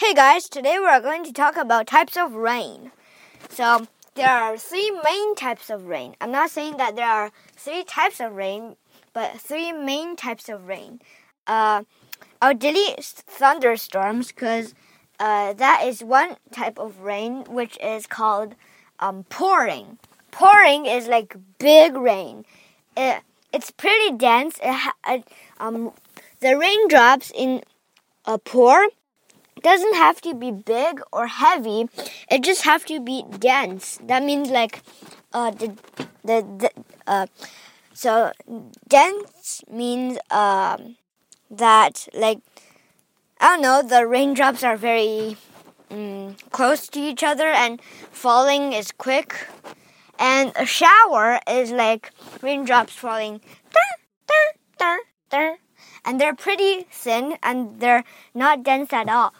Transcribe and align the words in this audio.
Hey 0.00 0.14
guys, 0.14 0.48
today 0.48 0.78
we 0.78 0.86
are 0.86 1.02
going 1.02 1.24
to 1.24 1.32
talk 1.32 1.58
about 1.58 1.86
types 1.86 2.16
of 2.16 2.32
rain. 2.32 2.90
So, 3.50 3.86
there 4.14 4.30
are 4.30 4.56
three 4.56 4.90
main 5.04 5.34
types 5.34 5.68
of 5.68 5.88
rain. 5.88 6.16
I'm 6.22 6.32
not 6.32 6.48
saying 6.48 6.78
that 6.78 6.96
there 6.96 7.06
are 7.06 7.30
three 7.54 7.84
types 7.84 8.18
of 8.18 8.32
rain, 8.32 8.76
but 9.12 9.38
three 9.38 9.72
main 9.72 10.16
types 10.16 10.48
of 10.48 10.66
rain. 10.66 11.02
Uh, 11.46 11.82
I'll 12.40 12.54
delete 12.54 12.98
thunderstorms 13.04 14.28
because 14.28 14.74
uh, 15.18 15.52
that 15.52 15.82
is 15.84 16.02
one 16.02 16.36
type 16.50 16.78
of 16.78 17.00
rain 17.00 17.44
which 17.44 17.76
is 17.82 18.06
called 18.06 18.54
um, 19.00 19.24
pouring. 19.24 19.98
Pouring 20.30 20.86
is 20.86 21.08
like 21.08 21.36
big 21.58 21.94
rain. 21.94 22.46
It, 22.96 23.20
it's 23.52 23.70
pretty 23.70 24.16
dense. 24.16 24.58
It, 24.62 24.94
it, 25.06 25.28
um, 25.58 25.92
the 26.40 26.56
raindrops 26.56 27.30
in 27.34 27.62
a 28.24 28.38
pour 28.38 28.88
doesn't 29.62 29.94
have 29.94 30.20
to 30.22 30.34
be 30.34 30.50
big 30.50 31.00
or 31.12 31.26
heavy. 31.26 31.88
It 32.30 32.42
just 32.42 32.62
have 32.62 32.84
to 32.86 33.00
be 33.00 33.24
dense. 33.38 33.98
That 34.04 34.22
means 34.22 34.50
like 34.50 34.82
uh 35.32 35.50
the 35.50 35.76
the, 36.24 36.42
the 36.58 36.70
uh 37.06 37.26
so 37.92 38.32
dense 38.88 39.62
means 39.70 40.18
um 40.30 40.96
that 41.50 42.08
like 42.14 42.40
I 43.40 43.48
don't 43.48 43.62
know 43.62 43.82
the 43.82 44.06
raindrops 44.06 44.62
are 44.62 44.76
very 44.76 45.36
um, 45.90 46.36
close 46.50 46.88
to 46.88 47.00
each 47.00 47.22
other 47.22 47.48
and 47.48 47.80
falling 48.10 48.72
is 48.72 48.92
quick. 48.92 49.48
And 50.18 50.52
a 50.56 50.66
shower 50.66 51.40
is 51.48 51.70
like 51.70 52.10
raindrops 52.42 52.92
falling 52.92 53.40
and 56.04 56.20
they're 56.20 56.34
pretty 56.34 56.86
thin 56.90 57.36
and 57.42 57.80
they're 57.80 58.04
not 58.34 58.62
dense 58.62 58.92
at 58.92 59.08
all 59.08 59.32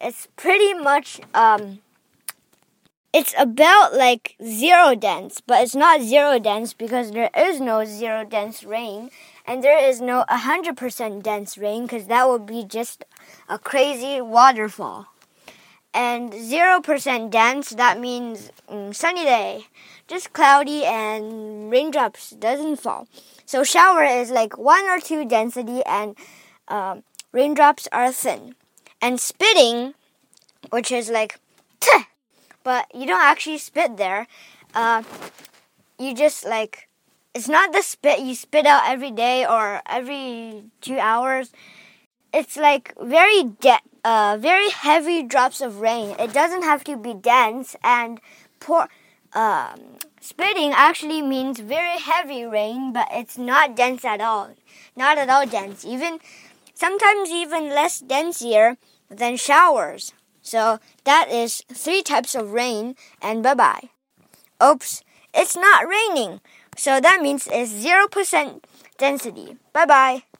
it's 0.00 0.28
pretty 0.36 0.74
much 0.74 1.20
um, 1.34 1.80
it's 3.12 3.34
about 3.38 3.94
like 3.94 4.36
zero 4.44 4.94
dense, 4.94 5.40
but 5.40 5.62
it's 5.62 5.74
not 5.74 6.02
zero 6.02 6.38
dense 6.38 6.74
because 6.74 7.12
there 7.12 7.30
is 7.36 7.60
no 7.60 7.84
zero 7.84 8.24
dense 8.24 8.64
rain, 8.64 9.10
and 9.46 9.62
there 9.62 9.78
is 9.78 10.00
no 10.00 10.24
100% 10.28 11.22
dense 11.22 11.56
rain 11.56 11.82
because 11.82 12.06
that 12.08 12.28
would 12.28 12.44
be 12.44 12.64
just 12.64 13.04
a 13.48 13.58
crazy 13.58 14.20
waterfall. 14.20 15.13
And 15.94 16.32
0% 16.32 17.30
dense, 17.30 17.70
that 17.70 18.00
means 18.00 18.50
um, 18.68 18.92
sunny 18.92 19.22
day, 19.22 19.66
just 20.08 20.32
cloudy 20.32 20.84
and 20.84 21.70
raindrops 21.70 22.30
doesn't 22.30 22.80
fall. 22.80 23.06
So 23.46 23.62
shower 23.62 24.02
is 24.02 24.30
like 24.30 24.58
1 24.58 24.88
or 24.88 24.98
2 24.98 25.24
density 25.24 25.82
and 25.86 26.16
uh, 26.66 26.96
raindrops 27.30 27.86
are 27.92 28.10
thin 28.10 28.56
and 29.00 29.20
spitting, 29.20 29.94
which 30.70 30.90
is 30.90 31.10
like, 31.10 31.38
but 32.64 32.86
you 32.92 33.06
don't 33.06 33.22
actually 33.22 33.58
spit 33.58 33.96
there. 33.96 34.26
Uh, 34.74 35.04
you 35.98 36.12
just 36.12 36.44
like, 36.44 36.88
it's 37.34 37.48
not 37.48 37.72
the 37.72 37.82
spit 37.82 38.18
you 38.20 38.34
spit 38.34 38.66
out 38.66 38.82
every 38.86 39.10
day 39.12 39.46
or 39.46 39.80
every 39.86 40.64
two 40.80 40.98
hours. 40.98 41.52
It's 42.34 42.56
like 42.56 42.92
very 43.00 43.52
uh, 44.04 44.36
very 44.40 44.68
heavy 44.70 45.22
drops 45.22 45.60
of 45.60 45.80
rain. 45.80 46.16
It 46.18 46.32
doesn't 46.32 46.64
have 46.64 46.82
to 46.84 46.96
be 46.96 47.14
dense 47.14 47.76
and 47.84 48.20
pour. 48.58 48.88
Um, 49.34 49.98
spitting 50.20 50.72
actually 50.74 51.22
means 51.22 51.60
very 51.60 51.98
heavy 52.00 52.44
rain, 52.44 52.92
but 52.92 53.06
it's 53.12 53.38
not 53.38 53.76
dense 53.76 54.04
at 54.04 54.20
all. 54.20 54.50
Not 54.96 55.16
at 55.16 55.30
all 55.30 55.46
dense. 55.46 55.84
Even 55.84 56.18
sometimes 56.74 57.30
even 57.30 57.68
less 57.68 58.00
denser 58.00 58.78
than 59.08 59.36
showers. 59.36 60.12
So 60.42 60.80
that 61.04 61.30
is 61.30 61.62
three 61.72 62.02
types 62.02 62.34
of 62.34 62.52
rain 62.52 62.96
and 63.22 63.44
bye 63.44 63.54
bye. 63.54 63.90
Oops, 64.60 65.04
it's 65.32 65.56
not 65.56 65.86
raining. 65.86 66.40
So 66.76 67.00
that 67.00 67.22
means 67.22 67.46
it's 67.50 67.72
0% 67.72 68.64
density. 68.98 69.56
Bye 69.72 69.86
bye. 69.86 70.33